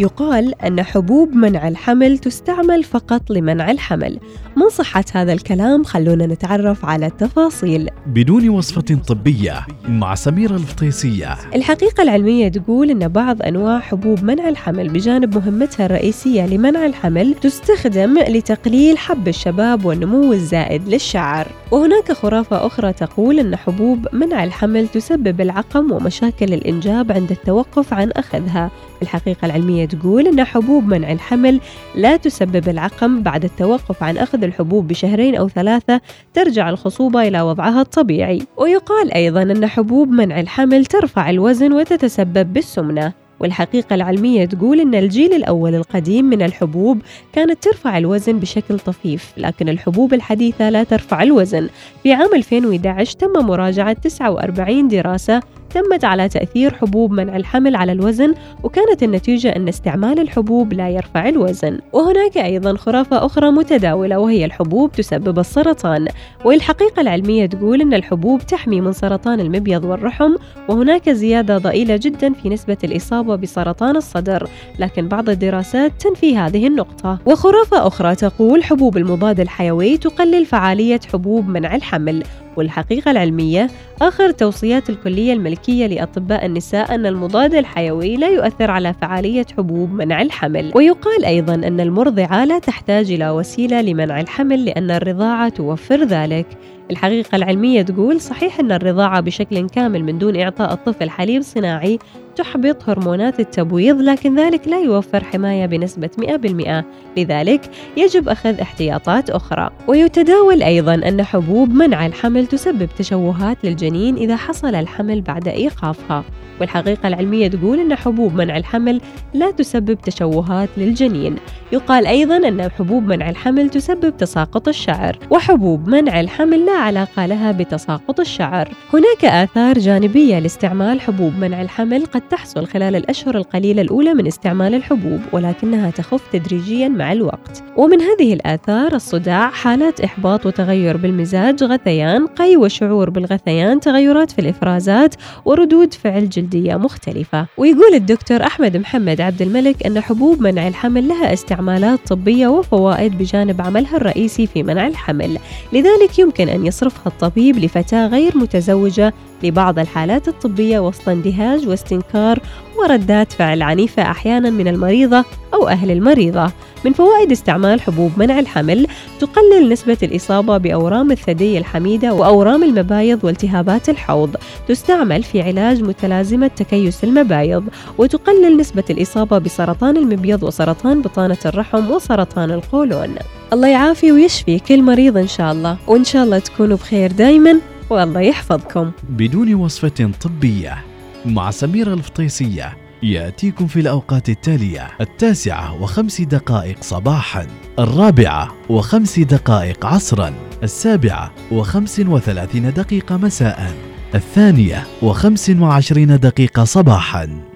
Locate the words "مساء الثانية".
203.16-204.86